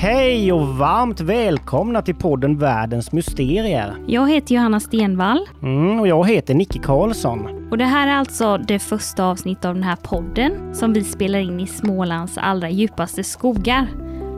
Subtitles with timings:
[0.00, 3.94] Hej och varmt välkomna till podden Världens Mysterier.
[4.06, 5.46] Jag heter Johanna Stenvall.
[5.62, 7.68] Mm, och jag heter Nicke Karlsson.
[7.70, 11.38] Och det här är alltså det första avsnittet av den här podden som vi spelar
[11.38, 13.86] in i Smålands allra djupaste skogar.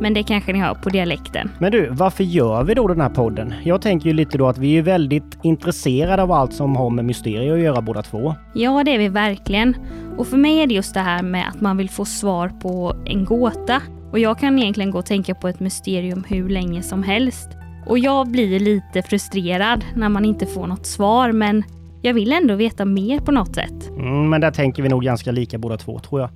[0.00, 1.50] Men det kanske ni hör på dialekten.
[1.58, 3.54] Men du, varför gör vi då den här podden?
[3.64, 7.04] Jag tänker ju lite då att vi är väldigt intresserade av allt som har med
[7.04, 8.34] mysterier att göra båda två.
[8.54, 9.76] Ja, det är vi verkligen.
[10.18, 12.96] Och för mig är det just det här med att man vill få svar på
[13.04, 13.82] en gåta.
[14.12, 17.48] Och jag kan egentligen gå och tänka på ett mysterium hur länge som helst.
[17.86, 21.64] Och jag blir lite frustrerad när man inte får något svar, men
[22.02, 23.88] jag vill ändå veta mer på något sätt.
[23.88, 26.30] Mm, men där tänker vi nog ganska lika båda två, tror jag.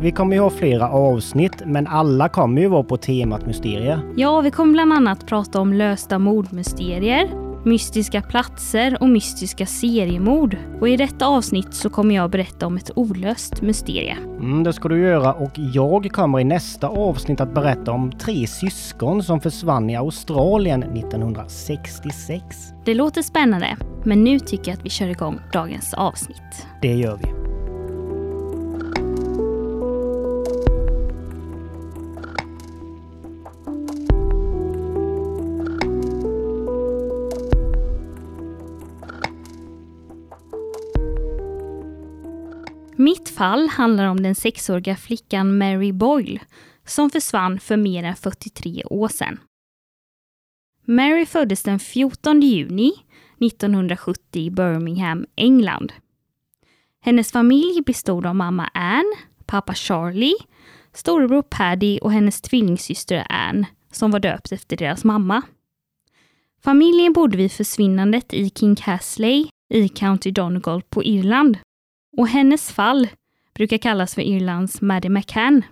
[0.00, 4.00] Vi kommer ju ha flera avsnitt, men alla kommer ju vara på temat mysterier.
[4.16, 7.28] Ja, vi kommer bland annat prata om lösta mordmysterier,
[7.64, 10.56] mystiska platser och mystiska seriemord.
[10.80, 14.16] Och i detta avsnitt så kommer jag berätta om ett olöst mysterie.
[14.40, 18.46] Mm, det ska du göra och jag kommer i nästa avsnitt att berätta om tre
[18.46, 22.44] syskon som försvann i Australien 1966.
[22.84, 26.66] Det låter spännande, men nu tycker jag att vi kör igång dagens avsnitt.
[26.82, 27.31] Det gör vi.
[43.42, 46.40] Fall handlar om den sexåriga flickan Mary Boyle
[46.86, 49.40] som försvann för mer än 43 år sedan.
[50.84, 52.92] Mary föddes den 14 juni
[53.40, 55.92] 1970 i Birmingham, England.
[57.00, 59.14] Hennes familj bestod av mamma Anne,
[59.46, 60.36] pappa Charlie,
[60.92, 65.42] storebror Paddy och hennes tvillingsyster Anne som var döpt efter deras mamma.
[66.60, 71.58] Familjen bodde vid försvinnandet i King Casley i County Donegal på Irland
[72.16, 73.08] och hennes fall
[73.54, 75.62] brukar kallas för Irlands Maddie McCann.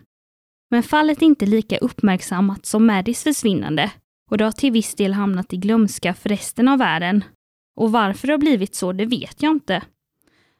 [0.70, 3.91] Men fallet är inte lika uppmärksammat som Maddies försvinnande
[4.31, 7.25] och det har till viss del hamnat i glömska för resten av världen.
[7.77, 9.82] Och varför det har blivit så, det vet jag inte.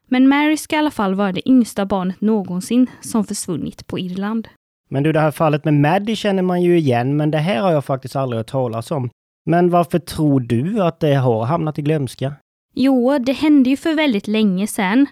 [0.09, 4.49] Men Mary ska i alla fall vara det yngsta barnet någonsin som försvunnit på Irland.
[4.89, 7.72] Men du, det här fallet med Maddie känner man ju igen, men det här har
[7.72, 9.11] jag faktiskt aldrig hört talas om.
[9.47, 12.34] Men varför tror du att det har hamnat i glömska?
[12.75, 15.06] Jo, det hände ju för väldigt länge sedan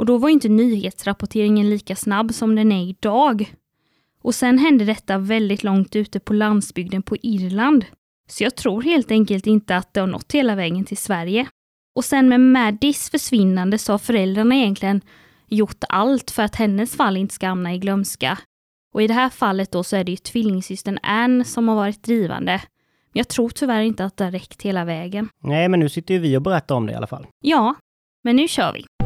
[0.00, 3.54] och då var inte nyhetsrapporteringen lika snabb som den är idag.
[4.22, 7.84] Och sen hände detta väldigt långt ute på landsbygden på Irland.
[8.28, 11.46] Så jag tror helt enkelt inte att det har nått hela vägen till Sverige.
[11.94, 15.00] Och sen med Maddies försvinnande så har föräldrarna egentligen
[15.48, 18.38] gjort allt för att hennes fall inte ska hamna i glömska.
[18.94, 22.02] Och i det här fallet då så är det ju tvillingsystern Anne som har varit
[22.02, 22.52] drivande.
[23.12, 25.28] Men jag tror tyvärr inte att det har räckt hela vägen.
[25.42, 27.26] Nej, men nu sitter ju vi och berättar om det i alla fall.
[27.40, 27.74] Ja,
[28.24, 28.99] men nu kör vi.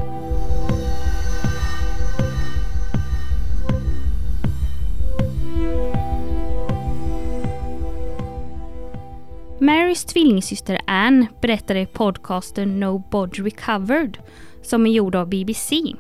[9.61, 14.19] Marys tvillingsyster Anne berättade i podcasten No body Recovered,
[14.63, 15.95] som är gjord av BBC,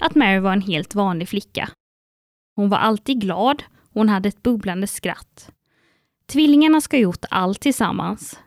[0.00, 1.68] att Mary var en helt vanlig flicka.
[2.56, 5.50] Hon var alltid glad och hon hade ett bubblande skratt.
[6.26, 8.40] Tvillingarna ska ha gjort allt tillsammans.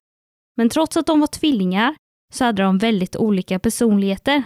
[0.57, 1.95] Men trots att de var tvillingar
[2.33, 4.43] så hade de väldigt olika personligheter.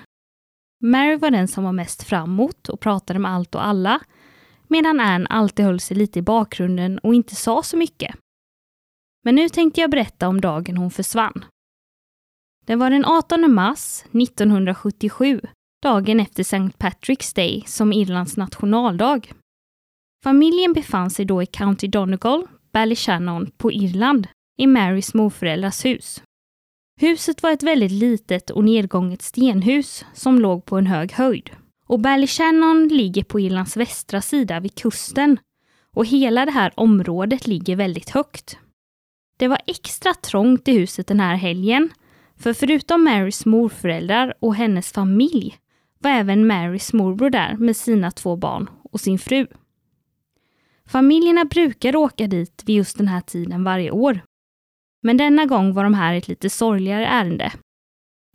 [0.84, 4.00] Mary var den som var mest framåt och pratade med allt och alla,
[4.68, 8.16] medan Anne alltid höll sig lite i bakgrunden och inte sa så mycket.
[9.29, 11.45] Men nu tänkte jag berätta om dagen hon försvann.
[12.66, 15.41] Det var den 18 mars 1977,
[15.84, 16.57] dagen efter St.
[16.57, 19.31] Patrick's Day som Irlands nationaldag.
[20.23, 26.23] Familjen befann sig då i County Donegal, Ballyshannon på Irland, i Marys morföräldrars hus.
[27.01, 31.50] Huset var ett väldigt litet och nedgånget stenhus som låg på en hög höjd.
[31.85, 35.38] Och Ballyshannon ligger på Irlands västra sida vid kusten
[35.95, 38.57] och hela det här området ligger väldigt högt.
[39.39, 41.89] Det var extra trångt i huset den här helgen,
[42.35, 45.57] för förutom Marys morföräldrar och hennes familj
[46.00, 49.47] var även Marys morbror där med sina två barn och sin fru.
[50.86, 54.21] Familjerna brukar åka dit vid just den här tiden varje år.
[55.03, 57.51] Men denna gång var de här ett lite sorgligare ärende.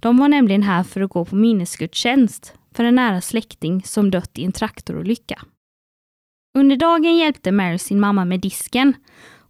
[0.03, 4.39] De var nämligen här för att gå på minnesgudstjänst för en nära släkting som dött
[4.39, 5.43] i en traktorolycka.
[6.59, 8.95] Under dagen hjälpte Mary sin mamma med disken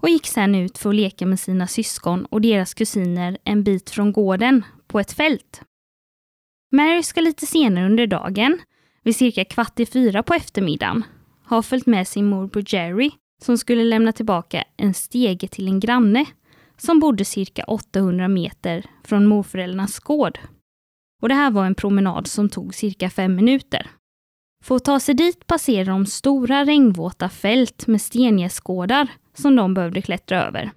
[0.05, 3.91] och gick sedan ut för att leka med sina syskon och deras kusiner en bit
[3.91, 5.63] från gården, på ett fält.
[6.73, 8.59] Mary ska lite senare under dagen,
[9.03, 11.05] vid cirka kvart i fyra på eftermiddagen,
[11.45, 13.11] ha följt med sin morbror Jerry
[13.43, 16.25] som skulle lämna tillbaka en stege till en granne
[16.77, 20.39] som bodde cirka 800 meter från morföräldrarnas gård.
[21.23, 23.91] Och det här var en promenad som tog cirka fem minuter.
[24.65, 30.03] För att ta sig dit passerar de stora regnvåta fält med stengästgårdar som de behövde
[30.03, 30.71] klättra över.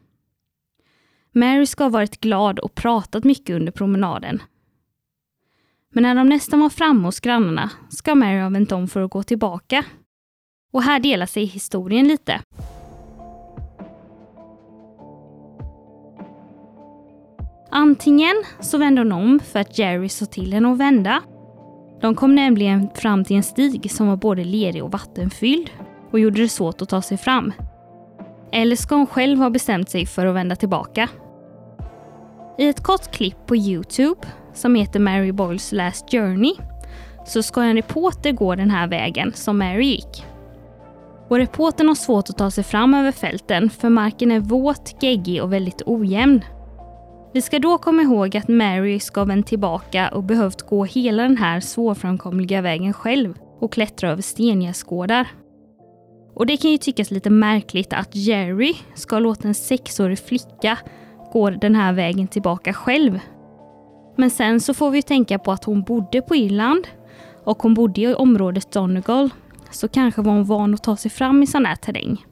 [1.31, 4.41] Mary ska ha varit glad och pratat mycket under promenaden.
[5.93, 9.11] Men när de nästan var framme hos grannarna ska Mary ha vänt om för att
[9.11, 9.85] gå tillbaka.
[10.71, 12.41] Och här delar sig historien lite.
[17.71, 21.21] Antingen så vände hon om för att Jerry sa till henne att vända.
[22.01, 25.69] De kom nämligen fram till en stig som var både lerig och vattenfylld
[26.11, 27.53] och gjorde det svårt att ta sig fram.
[28.51, 31.09] Eller ska hon själv ha bestämt sig för att vända tillbaka?
[32.57, 36.53] I ett kort klipp på Youtube som heter Mary Boyles Last Journey
[37.25, 40.25] så ska en reporter gå den här vägen som Mary gick.
[41.29, 45.43] Och reportern har svårt att ta sig fram över fälten för marken är våt, geggig
[45.43, 46.41] och väldigt ojämn.
[47.33, 51.37] Vi ska då komma ihåg att Mary ska vänt tillbaka och behövt gå hela den
[51.37, 55.27] här svårframkomliga vägen själv och klättra över stengärdsgårdar.
[56.37, 60.77] Och det kan ju tyckas lite märkligt att Jerry ska låta en sexårig flicka
[61.33, 63.19] gå den här vägen tillbaka själv.
[64.15, 66.87] Men sen så får vi tänka på att hon bodde på Irland
[67.43, 69.29] och hon bodde i området Donegal.
[69.71, 72.25] Så kanske var hon van att ta sig fram i sån här terräng.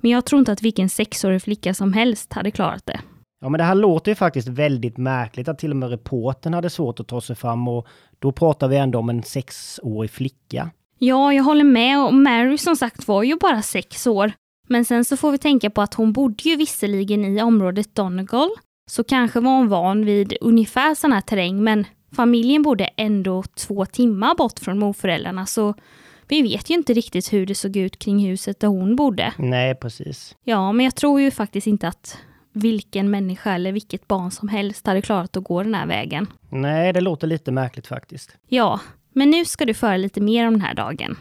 [0.00, 3.00] Men jag tror inte att vilken sexårig flicka som helst hade klarat det.
[3.40, 6.70] Ja, men det här låter ju faktiskt väldigt märkligt att till och med reporten hade
[6.70, 7.86] svårt att ta sig fram och
[8.18, 10.70] då pratar vi ändå om en sexårig flicka.
[11.04, 14.32] Ja, jag håller med och Mary som sagt var ju bara sex år.
[14.68, 18.50] Men sen så får vi tänka på att hon bodde ju visserligen i området Donegal,
[18.90, 21.84] så kanske var hon van vid ungefär sån här terräng, men
[22.16, 25.74] familjen bodde ändå två timmar bort från morföräldrarna, så
[26.28, 29.32] vi vet ju inte riktigt hur det såg ut kring huset där hon bodde.
[29.38, 30.36] Nej, precis.
[30.44, 32.18] Ja, men jag tror ju faktiskt inte att
[32.52, 36.26] vilken människa eller vilket barn som helst hade klarat att gå den här vägen.
[36.50, 38.36] Nej, det låter lite märkligt faktiskt.
[38.48, 38.80] Ja,
[39.12, 41.16] men nu ska du föra lite mer om den här dagen.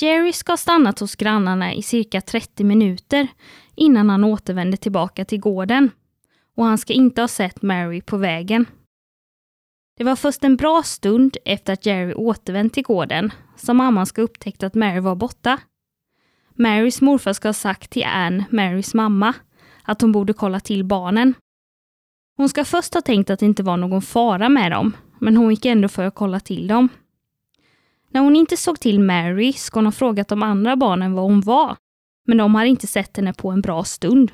[0.00, 3.28] Jerry ska ha stannat hos grannarna i cirka 30 minuter
[3.74, 5.90] innan han återvänder tillbaka till gården.
[6.56, 8.66] Och han ska inte ha sett Mary på vägen.
[9.96, 14.22] Det var först en bra stund efter att Jerry återvänt till gården som mamman ska
[14.22, 15.58] upptäckt att Mary var borta.
[16.54, 19.34] Marys morfar ska ha sagt till Anne, Marys mamma,
[19.82, 21.34] att hon borde kolla till barnen.
[22.36, 25.50] Hon ska först ha tänkt att det inte var någon fara med dem, men hon
[25.50, 26.88] gick ändå för att kolla till dem.
[28.10, 31.40] När hon inte såg till Mary ska hon ha frågat de andra barnen var hon
[31.40, 31.76] var,
[32.26, 34.32] men de hade inte sett henne på en bra stund.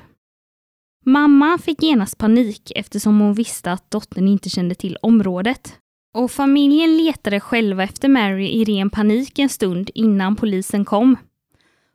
[1.05, 5.79] Mamma fick genast panik eftersom hon visste att dottern inte kände till området.
[6.13, 11.17] Och familjen letade själva efter Mary i ren panik en stund innan polisen kom.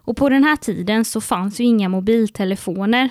[0.04, 3.10] Och på den här tiden så fanns ju inga mobiltelefoner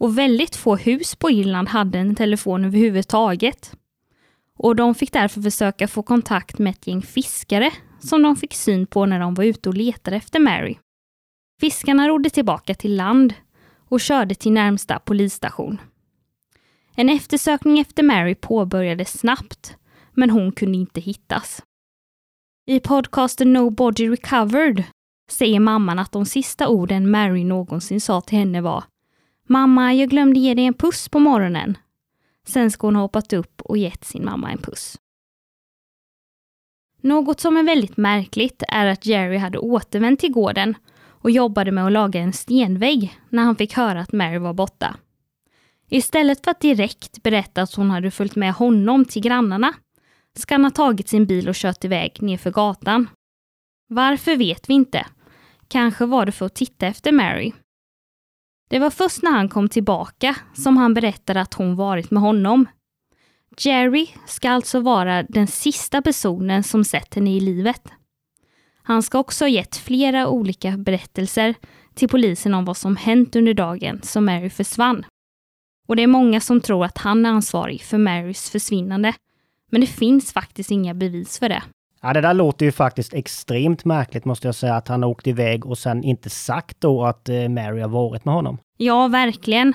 [0.00, 3.72] och väldigt få hus på Irland hade en telefon överhuvudtaget.
[4.62, 7.70] Och de fick därför försöka få kontakt med ett gäng fiskare
[8.00, 10.76] som de fick syn på när de var ute och letade efter Mary.
[11.60, 13.34] Fiskarna rodde tillbaka till land
[13.88, 15.80] och körde till närmsta polisstation.
[16.94, 19.76] En eftersökning efter Mary påbörjades snabbt,
[20.12, 21.62] men hon kunde inte hittas.
[22.66, 24.84] I podcasten No body Recovered
[25.30, 28.84] säger mamman att de sista orden Mary någonsin sa till henne var
[29.48, 31.76] Mamma, jag glömde ge dig en puss på morgonen.
[32.50, 34.98] Sen ska hon ha hoppat upp och gett sin mamma en puss.
[37.00, 41.86] Något som är väldigt märkligt är att Jerry hade återvänt till gården och jobbade med
[41.86, 44.96] att laga en stenvägg när han fick höra att Mary var borta.
[45.88, 49.74] Istället för att direkt berätta att hon hade följt med honom till grannarna
[50.38, 53.08] ska han ha tagit sin bil och kört iväg nerför gatan.
[53.88, 55.06] Varför vet vi inte.
[55.68, 57.52] Kanske var det för att titta efter Mary.
[58.70, 62.66] Det var först när han kom tillbaka som han berättade att hon varit med honom.
[63.58, 67.82] Jerry ska alltså vara den sista personen som sett henne i livet.
[68.82, 71.54] Han ska också ha gett flera olika berättelser
[71.94, 75.06] till polisen om vad som hänt under dagen som Mary försvann.
[75.88, 79.14] Och det är många som tror att han är ansvarig för Marys försvinnande.
[79.70, 81.62] Men det finns faktiskt inga bevis för det.
[82.02, 85.26] Ja, det där låter ju faktiskt extremt märkligt måste jag säga, att han har åkt
[85.26, 88.58] iväg och sen inte sagt då att eh, Mary har varit med honom.
[88.76, 89.74] Ja, verkligen.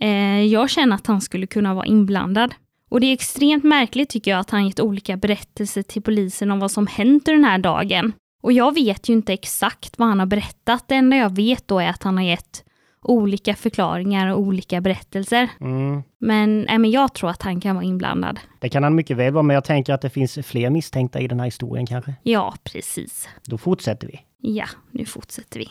[0.00, 2.54] Eh, jag känner att han skulle kunna vara inblandad.
[2.90, 6.58] Och det är extremt märkligt tycker jag att han gett olika berättelser till polisen om
[6.58, 8.12] vad som hänt den här dagen.
[8.42, 10.84] Och jag vet ju inte exakt vad han har berättat.
[10.88, 12.64] Det enda jag vet då är att han har gett
[13.02, 15.48] olika förklaringar och olika berättelser.
[15.60, 16.02] Mm.
[16.18, 18.40] Men, äh, men jag tror att han kan vara inblandad.
[18.58, 21.28] Det kan han mycket väl vara, men jag tänker att det finns fler misstänkta i
[21.28, 22.14] den här historien kanske.
[22.22, 23.28] Ja, precis.
[23.44, 24.20] Då fortsätter vi.
[24.40, 25.68] Ja, nu fortsätter vi.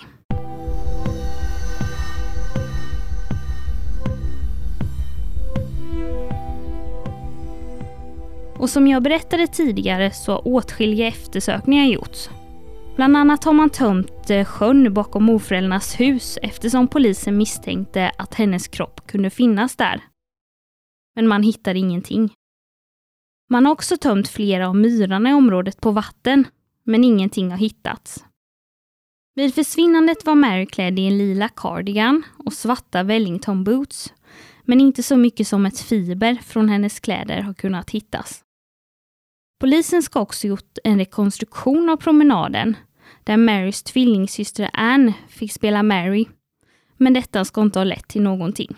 [8.59, 12.29] Och som jag berättade tidigare så har åtskilliga eftersökningar gjorts.
[12.97, 18.67] Bland annat har man tömt eh, sjön bakom morföräldrarnas hus eftersom polisen misstänkte att hennes
[18.67, 20.03] kropp kunde finnas där.
[21.15, 22.33] Men man hittar ingenting.
[23.49, 26.47] Man har också tömt flera av myrarna i området på vatten,
[26.83, 28.25] men ingenting har hittats.
[29.35, 34.13] Vid försvinnandet var Mary klädd i en lila cardigan och svarta Wellington boots,
[34.63, 38.43] men inte så mycket som ett fiber från hennes kläder har kunnat hittas.
[39.59, 42.75] Polisen ska också gjort en rekonstruktion av promenaden
[43.27, 46.25] där Marys tvillingsyster Anne fick spela Mary.
[46.97, 48.75] Men detta ska inte ha lett till någonting.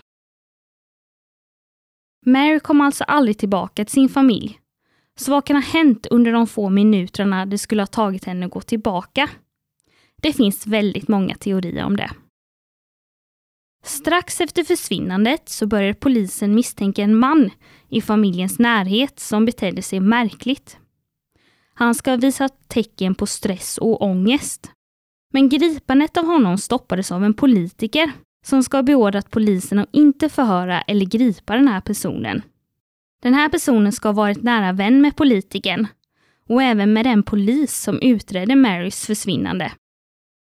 [2.25, 4.59] Mary kom alltså aldrig tillbaka till sin familj.
[5.19, 8.51] Så vad kan ha hänt under de få minuterna det skulle ha tagit henne att
[8.51, 9.29] gå tillbaka?
[10.21, 12.11] Det finns väldigt många teorier om det.
[13.83, 17.51] Strax efter försvinnandet så började polisen misstänka en man
[17.89, 20.78] i familjens närhet som betedde sig märkligt.
[21.79, 24.71] Han ska ha visat tecken på stress och ångest.
[25.33, 28.11] Men gripandet av honom stoppades av en politiker
[28.45, 32.41] som ska ha beordrat polisen att inte förhöra eller gripa den här personen.
[33.21, 35.87] Den här personen ska ha varit nära vän med politikern
[36.49, 39.71] och även med den polis som utredde Marys försvinnande.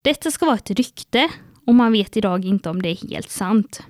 [0.04, 1.28] Detta ska vara ett rykte
[1.66, 3.82] och man vet idag inte om det är helt sant.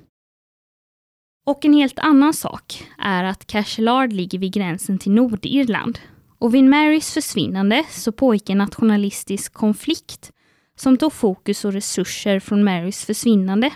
[1.47, 5.99] Och en helt annan sak är att Cashellard ligger vid gränsen till Nordirland.
[6.39, 10.33] Och vid Marys försvinnande så pågick en nationalistisk konflikt
[10.77, 13.71] som tog fokus och resurser från Marys försvinnande,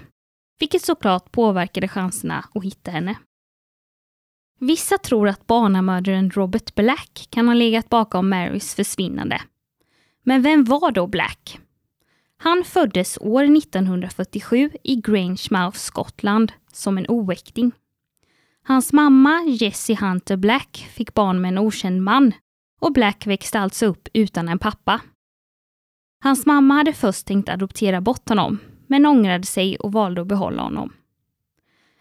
[0.58, 3.18] vilket såklart påverkade chanserna att hitta henne.
[4.58, 9.40] Vissa tror att barnamördaren Robert Black kan ha legat bakom Marys försvinnande.
[10.22, 11.58] Men vem var då Black?
[12.36, 17.72] Han föddes år 1947 i Grangemouth, Skottland, som en oäkting.
[18.62, 22.32] Hans mamma, Jessie Hunter Black, fick barn med en okänd man
[22.80, 25.00] och Black växte alltså upp utan en pappa.
[26.22, 30.62] Hans mamma hade först tänkt adoptera bort honom, men ångrade sig och valde att behålla
[30.62, 30.92] honom.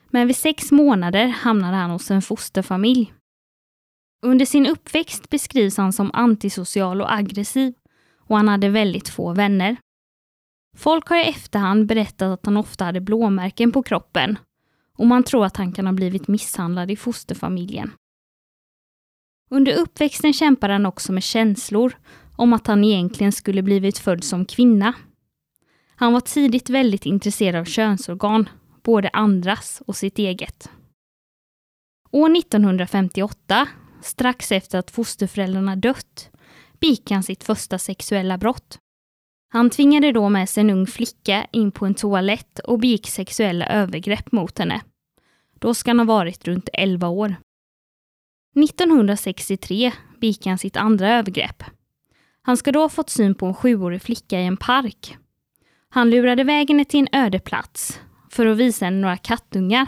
[0.09, 3.13] Men vid sex månader hamnade han hos en fosterfamilj.
[4.21, 7.73] Under sin uppväxt beskrivs han som antisocial och aggressiv
[8.17, 9.77] och han hade väldigt få vänner.
[10.77, 14.39] Folk har i efterhand berättat att han ofta hade blåmärken på kroppen
[14.97, 17.91] och man tror att han kan ha blivit misshandlad i fosterfamiljen.
[19.49, 21.97] Under uppväxten kämpade han också med känslor
[22.35, 24.93] om att han egentligen skulle blivit född som kvinna.
[25.95, 28.49] Han var tidigt väldigt intresserad av könsorgan,
[28.83, 30.69] både andras och sitt eget.
[32.11, 33.67] År 1958,
[34.01, 36.29] strax efter att fosterföräldrarna dött,
[36.79, 38.79] begick han sitt första sexuella brott.
[39.51, 43.65] Han tvingade då med sig en ung flicka in på en toalett och begick sexuella
[43.65, 44.81] övergrepp mot henne.
[45.59, 47.35] Då ska han ha varit runt 11 år.
[48.55, 49.91] 1963
[50.21, 51.63] begick han sitt andra övergrepp.
[52.41, 55.17] Han ska då ha fått syn på en sjuårig flicka i en park.
[55.89, 59.87] Han lurade vägen henne till en öde plats för att visa henne några kattungar.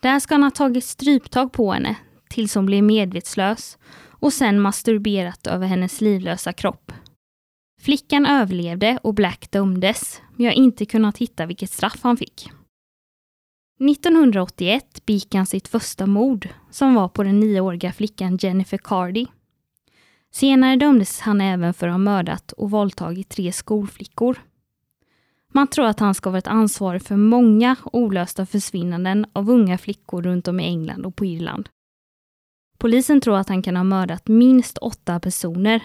[0.00, 1.96] Där ska han ha tagit stryptag på henne
[2.28, 3.78] tills hon blev medvetslös
[4.20, 6.92] och sen masturberat över hennes livlösa kropp.
[7.82, 12.50] Flickan överlevde och Black dömdes, men jag har inte kunnat hitta vilket straff han fick.
[13.80, 19.26] 1981 begick han sitt första mord, som var på den nioåriga flickan Jennifer Cardy.
[20.32, 24.38] Senare dömdes han även för att ha mördat och våldtagit tre skolflickor.
[25.52, 30.22] Man tror att han ska ha varit ansvarig för många olösta försvinnanden av unga flickor
[30.22, 31.68] runt om i England och på Irland.
[32.78, 35.82] Polisen tror att han kan ha mördat minst åtta personer.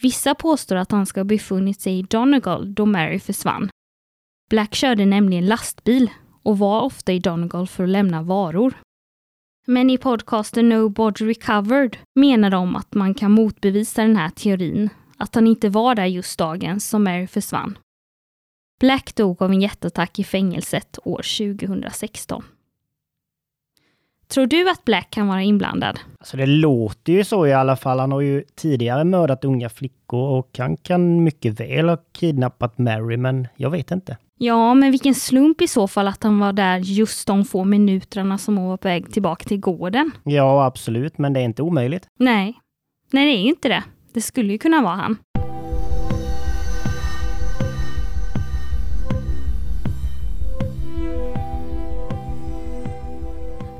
[0.00, 3.70] Vissa påstår att han ska ha befunnit sig i Donegal då Mary försvann.
[4.50, 6.10] Black körde nämligen lastbil
[6.44, 8.74] och var ofta i Donegal för att lämna varor.
[9.66, 14.88] Men i podcasten No Body Recovered menar de att man kan motbevisa den här teorin,
[15.16, 17.78] att han inte var där just dagen som Mary försvann.
[18.80, 21.22] Black dog av en hjärtattack i fängelset år
[21.56, 22.44] 2016.
[24.28, 26.00] Tror du att Black kan vara inblandad?
[26.18, 27.98] Alltså det låter ju så i alla fall.
[27.98, 33.16] Han har ju tidigare mördat unga flickor och han kan mycket väl ha kidnappat Mary,
[33.16, 34.16] men jag vet inte.
[34.44, 38.38] Ja, men vilken slump i så fall att han var där just de få minuterna
[38.38, 40.10] som hon var på väg tillbaka till gården.
[40.24, 42.06] Ja, absolut, men det är inte omöjligt.
[42.18, 42.54] Nej,
[43.12, 43.84] nej det är ju inte det.
[44.12, 45.18] Det skulle ju kunna vara han.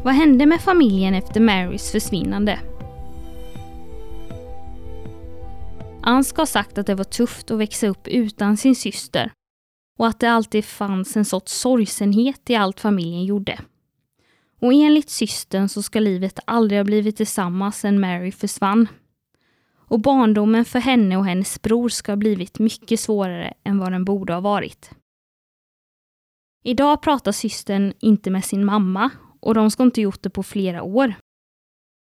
[0.04, 2.58] Vad hände med familjen efter Marys försvinnande?
[6.02, 9.32] Ann ska ha sagt att det var tufft att växa upp utan sin syster
[9.96, 13.60] och att det alltid fanns en sorts sorgsenhet i allt familjen gjorde.
[14.60, 18.88] Och enligt systern så ska livet aldrig ha blivit detsamma sedan Mary försvann.
[19.86, 24.04] och barndomen för henne och hennes bror ska ha blivit mycket svårare än vad den
[24.04, 24.90] borde ha varit.
[26.64, 29.10] Idag pratar systern inte med sin mamma
[29.40, 31.14] och de ska inte gjort det på flera år.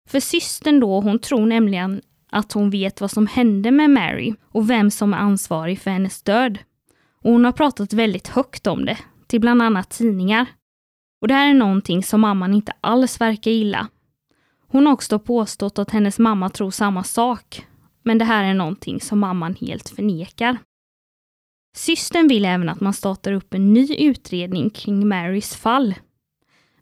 [0.09, 4.69] För systern då, hon tror nämligen att hon vet vad som hände med Mary och
[4.69, 6.57] vem som är ansvarig för hennes död.
[7.23, 10.45] Och hon har pratat väldigt högt om det, till bland annat tidningar.
[11.21, 13.87] Och det här är någonting som mamman inte alls verkar gilla.
[14.67, 17.65] Hon har också påstått att hennes mamma tror samma sak,
[18.03, 20.57] men det här är någonting som mamman helt förnekar.
[21.75, 25.95] Systern vill även att man startar upp en ny utredning kring Marys fall.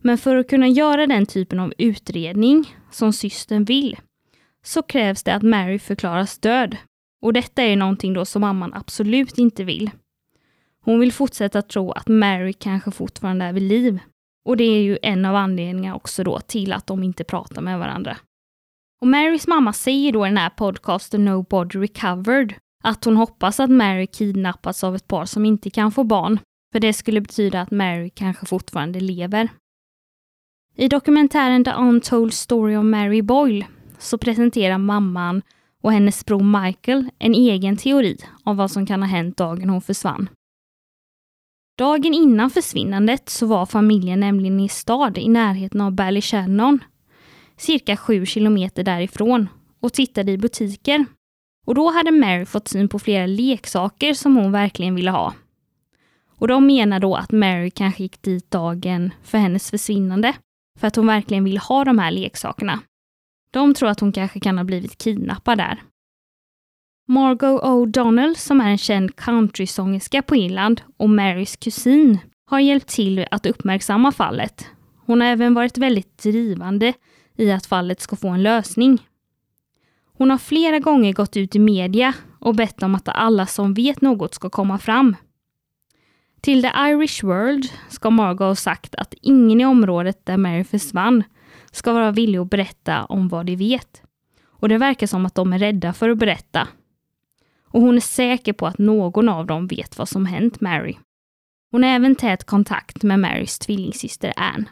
[0.01, 3.99] Men för att kunna göra den typen av utredning som systern vill
[4.63, 6.77] så krävs det att Mary förklaras död.
[7.21, 9.89] Och detta är någonting då som mamman absolut inte vill.
[10.85, 13.99] Hon vill fortsätta tro att Mary kanske fortfarande är vid liv.
[14.45, 17.79] Och det är ju en av anledningarna också då till att de inte pratar med
[17.79, 18.17] varandra.
[19.01, 23.69] Och Marys mamma säger då i den här podcasten Nobody Recovered att hon hoppas att
[23.69, 26.39] Mary kidnappats av ett par som inte kan få barn,
[26.73, 29.49] för det skulle betyda att Mary kanske fortfarande lever.
[30.75, 33.65] I dokumentären The Untold Story of Mary Boyle
[33.99, 35.41] så presenterar mamman
[35.81, 39.81] och hennes bror Michael en egen teori om vad som kan ha hänt dagen hon
[39.81, 40.29] försvann.
[41.81, 46.79] Dagen innan försvinnandet så var familjen nämligen i stad i närheten av Ballyshannon,
[47.57, 51.05] cirka sju kilometer därifrån, och tittade i butiker.
[51.65, 55.33] Och då hade Mary fått syn på flera leksaker som hon verkligen ville ha.
[56.37, 60.33] Och de menar då att Mary kanske gick dit dagen för hennes försvinnande,
[60.79, 62.79] för att hon verkligen ville ha de här leksakerna.
[63.53, 65.81] De tror att hon kanske kan ha blivit kidnappad där.
[67.11, 73.25] Margot O'Donnell, som är en känd countrysångerska på Irland och Marys kusin, har hjälpt till
[73.31, 74.65] att uppmärksamma fallet.
[75.05, 76.93] Hon har även varit väldigt drivande
[77.37, 79.07] i att fallet ska få en lösning.
[80.17, 84.01] Hon har flera gånger gått ut i media och bett om att alla som vet
[84.01, 85.15] något ska komma fram.
[86.41, 91.23] Till The Irish World ska Margot ha sagt att ingen i området där Mary försvann
[91.71, 94.01] ska vara villig att berätta om vad de vet.
[94.47, 96.67] Och det verkar som att de är rädda för att berätta.
[97.73, 100.97] Och hon är säker på att någon av dem vet vad som hänt Mary.
[101.71, 104.65] Hon har även tät kontakt med Marys tvillingsyster Anne.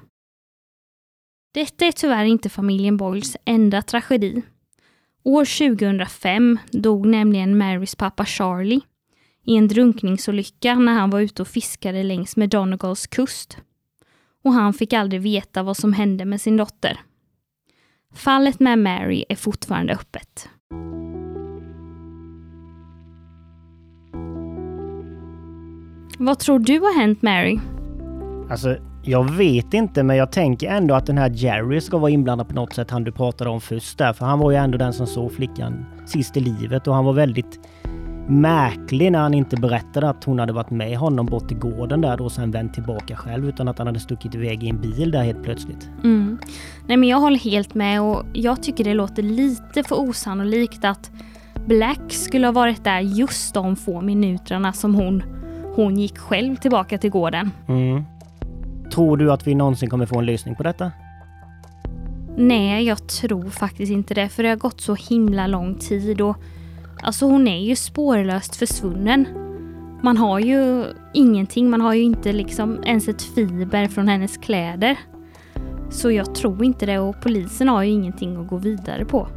[1.53, 4.41] Detta är tyvärr inte familjen Boyles enda tragedi.
[5.23, 8.81] År 2005 dog nämligen Marys pappa Charlie
[9.45, 13.57] i en drunkningsolycka när han var ute och fiskade längs med Donegals kust
[14.43, 16.99] och han fick aldrig veta vad som hände med sin dotter.
[18.13, 20.49] Fallet med Mary är fortfarande öppet.
[26.21, 27.59] Vad tror du har hänt Mary?
[28.49, 32.47] Alltså, jag vet inte, men jag tänker ändå att den här Jerry ska vara inblandad
[32.47, 34.13] på något sätt, han du pratade om först där.
[34.13, 37.13] För han var ju ändå den som såg flickan sist i livet och han var
[37.13, 37.59] väldigt
[38.27, 42.21] märklig när han inte berättade att hon hade varit med honom bort till gården där
[42.21, 45.23] och sen vänt tillbaka själv utan att han hade stuckit iväg i en bil där
[45.23, 45.89] helt plötsligt.
[46.03, 46.37] Mm.
[46.87, 51.11] Nej men jag håller helt med och jag tycker det låter lite för osannolikt att
[51.67, 55.23] Black skulle ha varit där just de få minuterna som hon,
[55.75, 57.51] hon gick själv tillbaka till gården.
[57.67, 58.03] Mm.
[58.93, 60.91] Tror du att vi någonsin kommer få en lösning på detta?
[62.37, 66.37] Nej, jag tror faktiskt inte det för det har gått så himla lång tid och
[67.01, 69.27] Alltså hon är ju spårlöst försvunnen.
[70.03, 74.99] Man har ju ingenting, man har ju inte liksom ens ett fiber från hennes kläder.
[75.89, 79.27] Så jag tror inte det och polisen har ju ingenting att gå vidare på.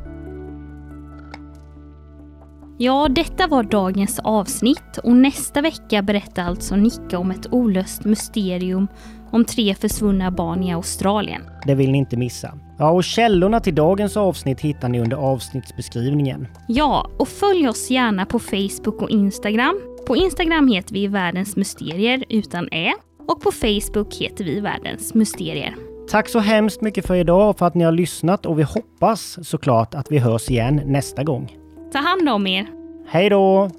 [2.78, 8.88] Ja, detta var dagens avsnitt och nästa vecka berättar alltså Nicka om ett olöst mysterium
[9.30, 11.42] om tre försvunna barn i Australien.
[11.66, 12.58] Det vill ni inte missa.
[12.78, 16.46] Ja, och källorna till dagens avsnitt hittar ni under avsnittsbeskrivningen.
[16.68, 19.80] Ja, och följ oss gärna på Facebook och Instagram.
[20.06, 22.92] På Instagram heter vi Världens Mysterier utan Ä
[23.28, 25.74] och på Facebook heter vi Världens Mysterier.
[26.10, 29.94] Tack så hemskt mycket för idag för att ni har lyssnat och vi hoppas såklart
[29.94, 31.61] att vi hörs igen nästa gång.
[31.92, 32.66] Ta hand om er!
[33.06, 33.70] Hej då!